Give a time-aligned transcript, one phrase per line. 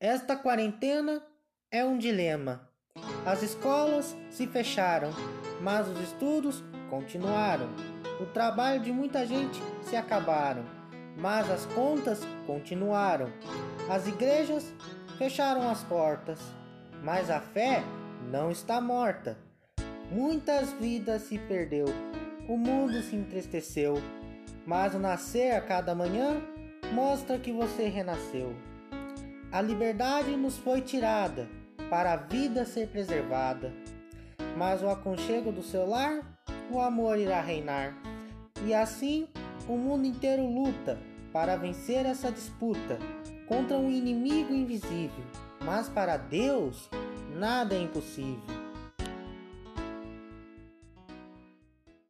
[0.00, 1.20] Esta quarentena
[1.72, 2.70] é um dilema.
[3.26, 5.10] As escolas se fecharam,
[5.60, 7.68] mas os estudos continuaram.
[8.20, 10.64] O trabalho de muita gente se acabaram,
[11.16, 13.32] mas as contas continuaram.
[13.90, 14.72] As igrejas
[15.18, 16.38] fecharam as portas,
[17.02, 17.82] mas a fé
[18.30, 19.36] não está morta.
[20.12, 21.86] Muitas vidas se perdeu,
[22.48, 24.00] o mundo se entristeceu,
[24.64, 26.40] mas o nascer a cada manhã
[26.92, 28.54] mostra que você renasceu.
[29.50, 31.48] A liberdade nos foi tirada
[31.88, 33.72] para a vida ser preservada.
[34.56, 36.20] Mas o aconchego do seu lar,
[36.70, 37.96] o amor irá reinar.
[38.66, 39.26] E assim
[39.66, 40.98] o mundo inteiro luta
[41.32, 42.98] para vencer essa disputa
[43.46, 45.24] contra um inimigo invisível.
[45.64, 46.90] Mas para Deus
[47.34, 48.57] nada é impossível.